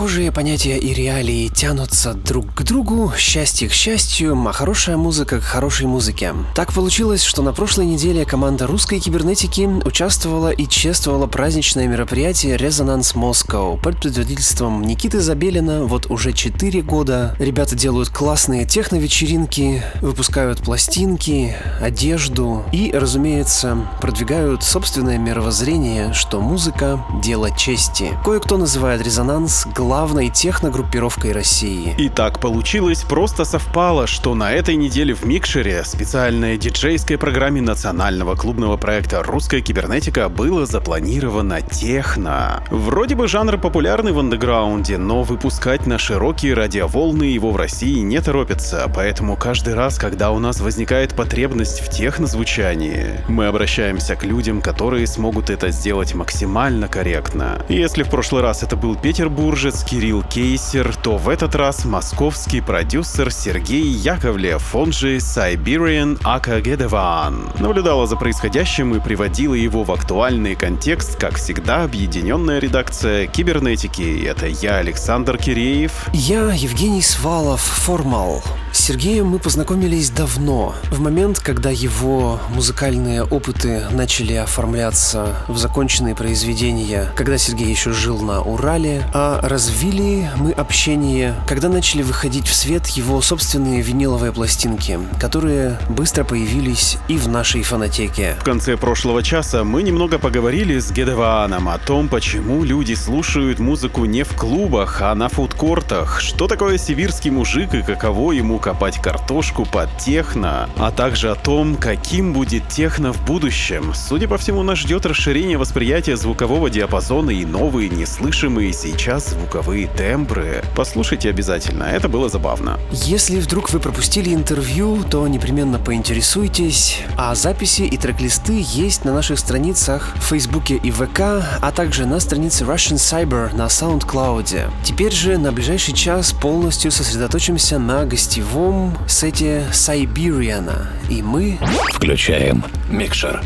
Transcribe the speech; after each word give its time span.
Схожие 0.00 0.32
понятия 0.32 0.78
и 0.78 0.94
реалии 0.94 1.48
тянутся 1.48 2.14
друг 2.14 2.54
к 2.54 2.62
другу, 2.62 3.12
счастье 3.18 3.68
к 3.68 3.72
счастью, 3.72 4.34
а 4.48 4.50
хорошая 4.50 4.96
музыка 4.96 5.40
к 5.40 5.42
хорошей 5.42 5.88
музыке. 5.88 6.32
Так 6.54 6.72
получилось, 6.72 7.22
что 7.22 7.42
на 7.42 7.52
прошлой 7.52 7.84
неделе 7.84 8.24
команда 8.24 8.66
русской 8.66 8.98
кибернетики 8.98 9.68
участвовала 9.84 10.48
и 10.48 10.66
чествовала 10.66 11.26
праздничное 11.26 11.86
мероприятие 11.86 12.56
«Резонанс 12.56 13.14
Москва» 13.14 13.76
под 13.76 14.00
предводительством 14.00 14.80
Никиты 14.80 15.20
Забелина 15.20 15.84
вот 15.84 16.06
уже 16.06 16.32
4 16.32 16.80
года. 16.80 17.36
Ребята 17.38 17.76
делают 17.76 18.08
классные 18.08 18.64
техно-вечеринки, 18.64 19.82
выпускают 20.00 20.62
пластинки, 20.62 21.54
одежду 21.78 22.64
и, 22.72 22.90
разумеется, 22.90 23.76
продвигают 24.00 24.64
собственное 24.64 25.18
мировоззрение, 25.18 26.14
что 26.14 26.40
музыка– 26.40 27.04
дело 27.22 27.50
чести. 27.50 28.18
Кое-кто 28.24 28.56
называет 28.56 29.02
«Резонанс» 29.02 29.66
главной 29.90 30.28
техногруппировкой 30.28 31.32
России. 31.32 31.96
И 31.98 32.08
так 32.08 32.38
получилось, 32.38 33.02
просто 33.02 33.44
совпало, 33.44 34.06
что 34.06 34.36
на 34.36 34.52
этой 34.52 34.76
неделе 34.76 35.14
в 35.14 35.24
Микшере, 35.24 35.82
специальной 35.84 36.56
диджейской 36.58 37.18
программе 37.18 37.60
национального 37.60 38.36
клубного 38.36 38.76
проекта 38.76 39.20
«Русская 39.24 39.60
кибернетика» 39.62 40.28
было 40.28 40.64
запланировано 40.64 41.60
техно. 41.60 42.62
Вроде 42.70 43.16
бы 43.16 43.26
жанр 43.26 43.58
популярный 43.58 44.12
в 44.12 44.20
андеграунде, 44.20 44.96
но 44.96 45.24
выпускать 45.24 45.88
на 45.88 45.98
широкие 45.98 46.54
радиоволны 46.54 47.24
его 47.24 47.50
в 47.50 47.56
России 47.56 47.98
не 47.98 48.20
торопятся, 48.20 48.88
поэтому 48.94 49.34
каждый 49.34 49.74
раз, 49.74 49.98
когда 49.98 50.30
у 50.30 50.38
нас 50.38 50.60
возникает 50.60 51.16
потребность 51.16 51.80
в 51.80 51.90
технозвучании, 51.90 53.06
мы 53.26 53.46
обращаемся 53.46 54.14
к 54.14 54.22
людям, 54.22 54.62
которые 54.62 55.08
смогут 55.08 55.50
это 55.50 55.72
сделать 55.72 56.14
максимально 56.14 56.86
корректно. 56.86 57.58
Если 57.68 58.04
в 58.04 58.08
прошлый 58.08 58.42
раз 58.42 58.62
это 58.62 58.76
был 58.76 58.94
Петербург, 58.94 59.40
Кирилл 59.82 60.22
Кейсер, 60.22 60.94
то 60.96 61.16
в 61.16 61.28
этот 61.28 61.54
раз 61.54 61.84
московский 61.84 62.60
продюсер 62.60 63.32
Сергей 63.32 63.84
Яковлев, 63.84 64.74
он 64.74 64.92
же 64.92 65.16
Siberian 65.16 66.18
Акагедеван, 66.22 67.50
наблюдала 67.58 68.06
за 68.06 68.16
происходящим 68.16 68.94
и 68.94 69.00
приводила 69.00 69.54
его 69.54 69.84
в 69.84 69.92
актуальный 69.92 70.54
контекст, 70.54 71.16
как 71.16 71.36
всегда, 71.36 71.84
объединенная 71.84 72.58
редакция 72.58 73.26
кибернетики. 73.26 74.24
Это 74.24 74.46
я, 74.46 74.76
Александр 74.76 75.36
Киреев. 75.36 76.08
Я, 76.12 76.52
Евгений 76.52 77.02
Свалов, 77.02 77.60
Формал. 77.60 78.42
С 78.72 78.78
Сергеем 78.78 79.26
мы 79.26 79.38
познакомились 79.38 80.10
давно, 80.10 80.74
в 80.90 81.00
момент, 81.00 81.40
когда 81.40 81.70
его 81.70 82.38
музыкальные 82.50 83.24
опыты 83.24 83.84
начали 83.90 84.34
оформляться 84.34 85.36
в 85.48 85.58
законченные 85.58 86.14
произведения, 86.14 87.12
когда 87.16 87.36
Сергей 87.36 87.68
еще 87.68 87.92
жил 87.92 88.20
на 88.20 88.40
Урале, 88.42 89.02
а 89.12 89.40
развили 89.70 90.28
мы 90.36 90.50
общение, 90.50 91.32
когда 91.46 91.68
начали 91.68 92.02
выходить 92.02 92.48
в 92.48 92.54
свет 92.54 92.88
его 92.88 93.20
собственные 93.20 93.82
виниловые 93.82 94.32
пластинки, 94.32 94.98
которые 95.20 95.78
быстро 95.88 96.24
появились 96.24 96.98
и 97.06 97.16
в 97.16 97.28
нашей 97.28 97.62
фонотеке. 97.62 98.34
В 98.40 98.44
конце 98.44 98.76
прошлого 98.76 99.22
часа 99.22 99.62
мы 99.62 99.84
немного 99.84 100.18
поговорили 100.18 100.80
с 100.80 100.90
Гедевааном 100.90 101.68
о 101.68 101.78
том, 101.78 102.08
почему 102.08 102.64
люди 102.64 102.94
слушают 102.94 103.60
музыку 103.60 104.06
не 104.06 104.24
в 104.24 104.34
клубах, 104.34 105.02
а 105.02 105.14
на 105.14 105.28
фудкортах, 105.28 106.20
что 106.20 106.48
такое 106.48 106.76
сибирский 106.76 107.30
мужик 107.30 107.72
и 107.74 107.82
каково 107.82 108.32
ему 108.32 108.58
копать 108.58 109.00
картошку 109.00 109.66
под 109.66 109.96
техно, 109.98 110.68
а 110.78 110.90
также 110.90 111.30
о 111.30 111.36
том, 111.36 111.76
каким 111.76 112.32
будет 112.32 112.68
техно 112.68 113.12
в 113.12 113.24
будущем. 113.24 113.92
Судя 113.94 114.26
по 114.26 114.36
всему, 114.36 114.64
нас 114.64 114.78
ждет 114.78 115.06
расширение 115.06 115.58
восприятия 115.58 116.16
звукового 116.16 116.70
диапазона 116.70 117.30
и 117.30 117.44
новые 117.44 117.88
неслышимые 117.88 118.72
сейчас 118.72 119.30
звуковые 119.30 119.59
тембры. 119.96 120.64
Послушайте 120.74 121.30
обязательно, 121.30 121.84
это 121.84 122.08
было 122.08 122.28
забавно. 122.28 122.78
Если 122.90 123.38
вдруг 123.40 123.70
вы 123.70 123.80
пропустили 123.80 124.32
интервью, 124.34 125.04
то 125.04 125.26
непременно 125.28 125.78
поинтересуйтесь, 125.78 126.98
а 127.16 127.34
записи 127.34 127.82
и 127.82 127.96
трек-листы 127.96 128.64
есть 128.72 129.04
на 129.04 129.12
наших 129.12 129.38
страницах 129.38 130.14
в 130.16 130.28
Фейсбуке 130.28 130.76
и 130.76 130.90
ВК, 130.90 131.20
а 131.60 131.72
также 131.74 132.06
на 132.06 132.20
странице 132.20 132.64
Russian 132.64 132.96
Cyber 132.96 133.54
на 133.54 133.66
SoundCloud. 133.66 134.70
Теперь 134.82 135.12
же 135.12 135.38
на 135.38 135.52
ближайший 135.52 135.94
час 135.94 136.32
полностью 136.32 136.90
сосредоточимся 136.90 137.78
на 137.78 138.04
гостевом 138.04 138.30
гостевом 138.30 138.96
сете 139.08 139.64
Сайбириана, 139.72 140.88
и 141.08 141.22
мы 141.22 141.58
включаем 141.92 142.64
микшер. 142.90 143.42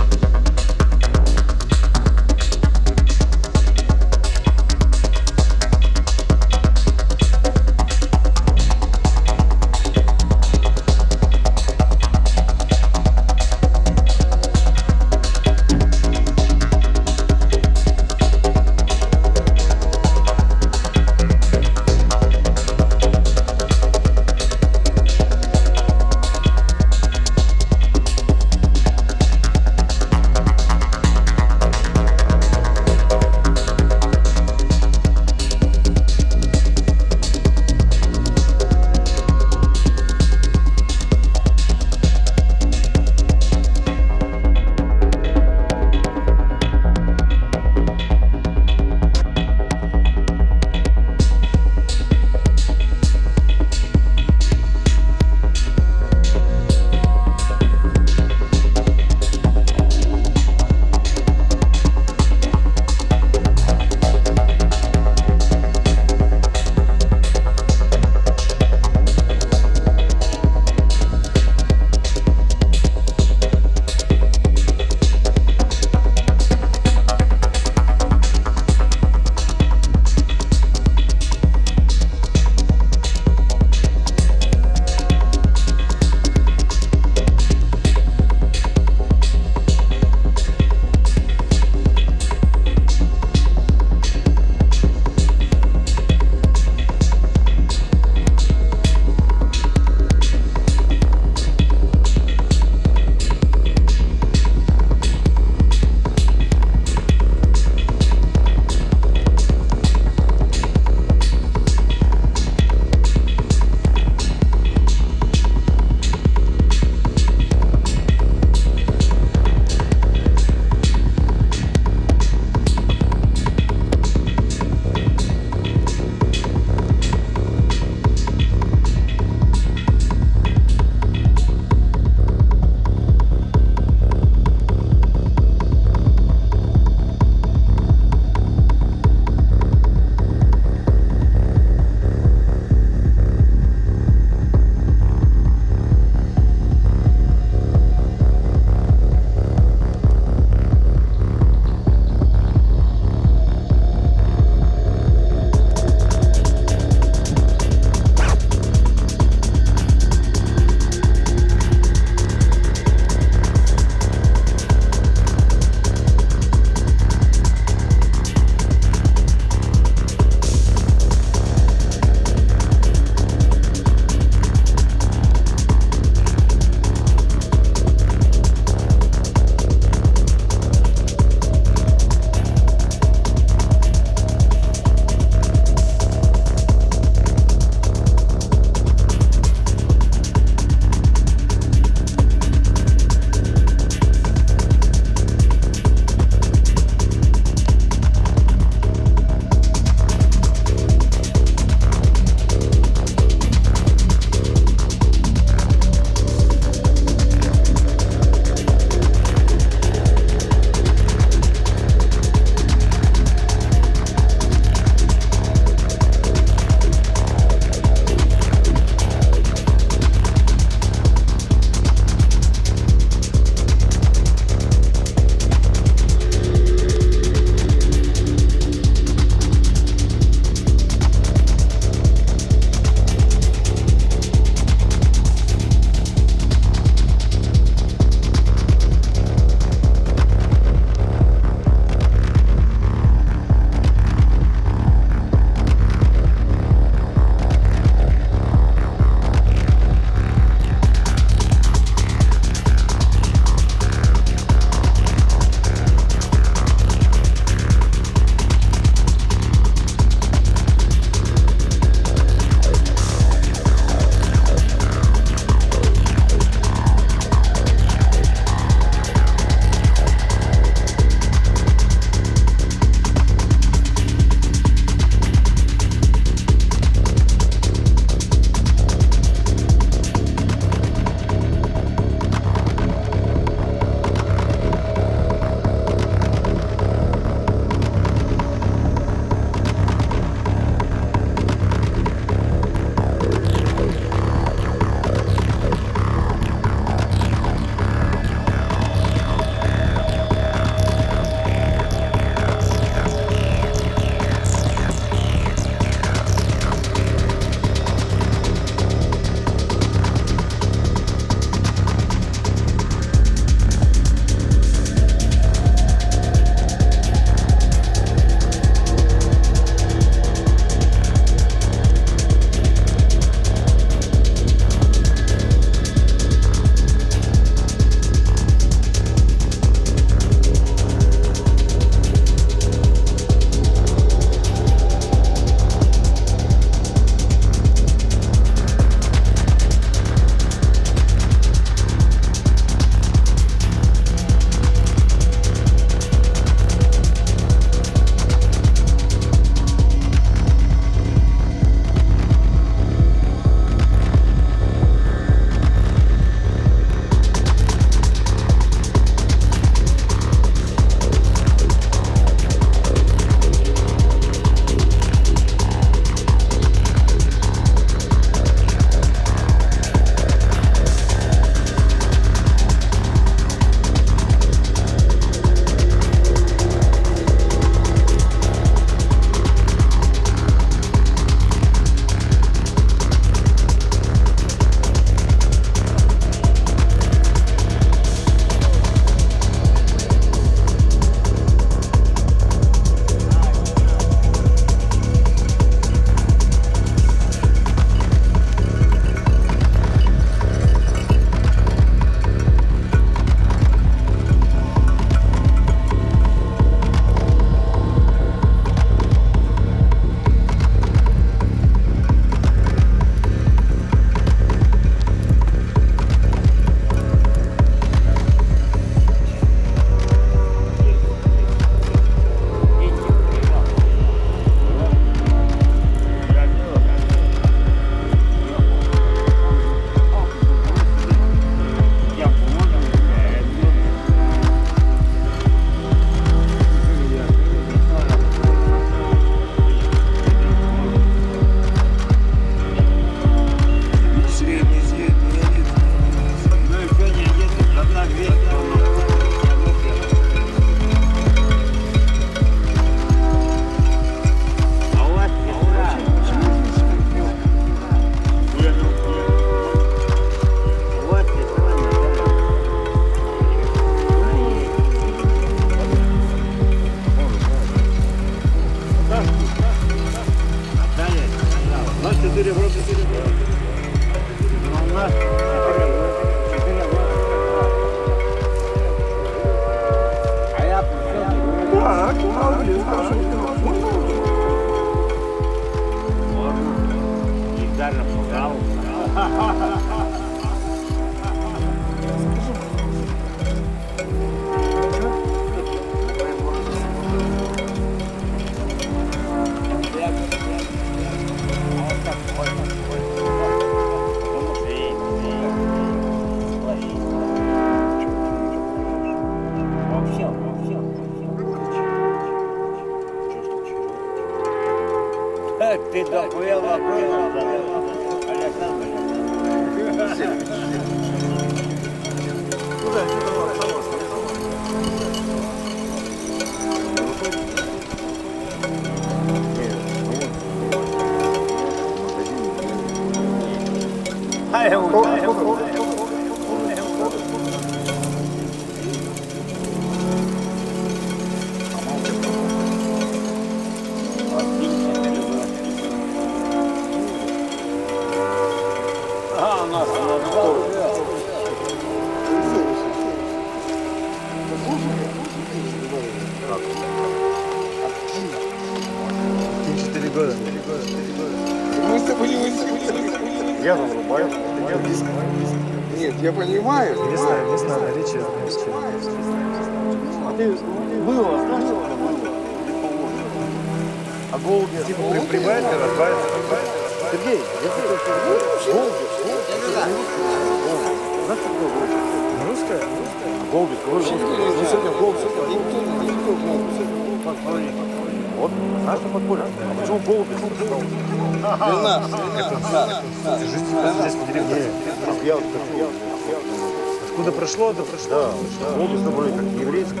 Прошло, 597.46 597.72
да 597.72 597.84
прошло. 597.84 598.08
Да, 598.10 598.70
голуби 598.76 598.96
собрали 599.04 599.30
как 599.30 599.44
еврейский. 599.60 600.00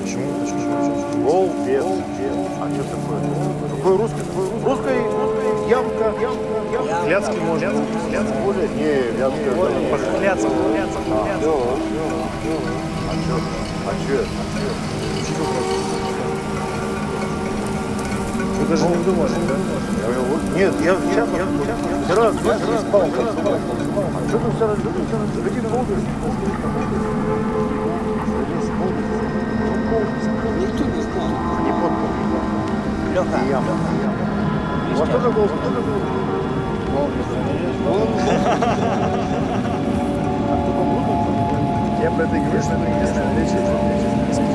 Почему? 0.00 0.32
Почему? 0.38 1.26
Голубец. 1.26 1.84
А 2.60 2.70
что 2.70 2.84
такое? 2.84 3.20
Какой 3.76 3.96
русский? 3.96 4.22
Русская 4.64 5.00
ямка. 5.68 6.14
Вятский 7.08 7.40
может. 7.40 7.74
Вятский 8.10 8.38
более? 8.44 8.68
Не, 8.68 9.10
вятский. 9.18 9.50
Вятский. 10.20 10.52
А 11.10 11.36
что? 11.40 11.54
А 13.88 13.92
что? 14.04 14.18
Вы 18.64 18.70
даже 18.70 18.88
не 18.88 19.04
думали, 19.04 19.28
да? 19.46 19.56
Нет, 20.56 20.72
я 20.80 20.96
сейчас, 20.96 21.28
я 21.28 21.44
вчера, 22.04 22.24
я 22.24 22.78
спал, 22.78 23.02
как. 23.10 23.20
А 23.20 23.38
что 24.26 24.38
ты 24.38 24.50
вчера, 24.52 24.74
что 24.74 24.88
ты 24.88 25.00
вчера, 25.04 25.24
среди 25.34 25.60
голубей? 25.60 25.96
Никто 30.60 30.84
не 30.84 31.02
знал. 31.02 31.28
Не 31.60 31.72
подкуп. 31.72 32.12
Леха. 33.12 33.38
Яма. 33.50 33.74
Вот 34.94 35.08
это 35.08 35.18
голубь, 35.18 35.50
вот 35.50 35.60
это 35.60 35.80
Я 42.02 42.10
про 42.10 42.22
это 42.24 42.36
говорю, 42.38 42.62
что 42.62 42.72
это 42.72 42.86
не 42.88 43.06
знаю, 43.06 43.28
речь 43.38 44.53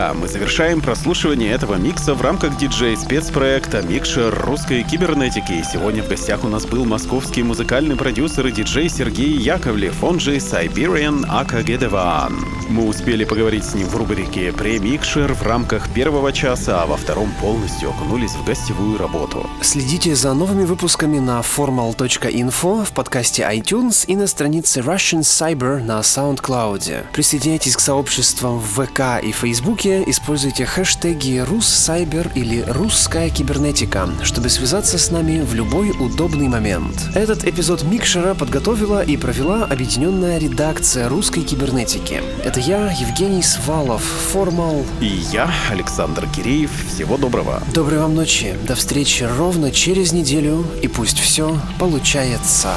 Друзья, 0.00 0.18
мы 0.18 0.28
завершаем 0.28 0.80
прослушивание 0.80 1.52
этого 1.52 1.74
микса 1.74 2.14
в 2.14 2.22
рамках 2.22 2.56
диджей-спецпроекта 2.56 3.82
«Микшер 3.82 4.34
русской 4.34 4.82
кибернетики». 4.82 5.62
Сегодня 5.62 6.02
в 6.02 6.08
гостях 6.08 6.42
у 6.42 6.48
нас 6.48 6.64
был 6.64 6.86
московский 6.86 7.42
музыкальный 7.42 7.96
продюсер 7.96 8.46
и 8.46 8.50
диджей 8.50 8.88
Сергей 8.88 9.36
Яковлев, 9.36 10.02
он 10.02 10.18
же 10.18 10.36
Siberian 10.36 11.26
Акагедеван. 11.28 12.59
Мы 12.70 12.86
успели 12.86 13.24
поговорить 13.24 13.64
с 13.64 13.74
ним 13.74 13.88
в 13.88 13.96
рубрике 13.96 14.52
«Премикшер» 14.52 15.34
в 15.34 15.42
рамках 15.42 15.92
первого 15.92 16.32
часа, 16.32 16.84
а 16.84 16.86
во 16.86 16.96
втором 16.96 17.32
полностью 17.40 17.90
окунулись 17.90 18.30
в 18.30 18.44
гостевую 18.44 18.96
работу. 18.96 19.44
Следите 19.60 20.14
за 20.14 20.34
новыми 20.34 20.64
выпусками 20.64 21.18
на 21.18 21.40
formal.info 21.40 22.84
в 22.84 22.92
подкасте 22.92 23.42
iTunes 23.42 24.04
и 24.06 24.14
на 24.14 24.28
странице 24.28 24.82
Russian 24.82 25.22
Cyber 25.22 25.82
на 25.82 25.98
SoundCloud. 25.98 27.06
Присоединяйтесь 27.12 27.74
к 27.74 27.80
сообществам 27.80 28.60
в 28.60 28.86
ВК 28.86 29.20
и 29.20 29.32
Фейсбуке, 29.32 30.04
используйте 30.06 30.64
хэштеги 30.64 31.38
«Руссайбер» 31.38 32.30
или 32.36 32.64
«Русская 32.68 33.30
кибернетика», 33.30 34.08
чтобы 34.22 34.48
связаться 34.48 34.96
с 34.96 35.10
нами 35.10 35.40
в 35.40 35.54
любой 35.54 35.90
удобный 35.90 36.46
момент. 36.46 37.08
Этот 37.16 37.42
эпизод 37.42 37.82
Микшера 37.82 38.34
подготовила 38.34 39.02
и 39.02 39.16
провела 39.16 39.64
объединенная 39.64 40.38
редакция 40.38 41.08
русской 41.08 41.42
кибернетики. 41.42 42.22
Это 42.60 42.68
я, 42.68 42.90
Евгений 42.90 43.42
Свалов, 43.42 44.02
Формал. 44.02 44.84
И 45.00 45.22
я, 45.32 45.50
Александр 45.70 46.28
Киреев. 46.28 46.70
Всего 46.88 47.16
доброго. 47.16 47.62
Доброй 47.72 48.00
вам 48.00 48.14
ночи. 48.14 48.54
До 48.66 48.74
встречи 48.74 49.22
ровно 49.22 49.70
через 49.70 50.12
неделю. 50.12 50.66
И 50.82 50.88
пусть 50.88 51.18
все 51.18 51.58
получается. 51.78 52.74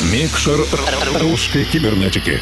Микшер 0.00 0.58
русской 1.20 1.64
кибернетики. 1.64 2.40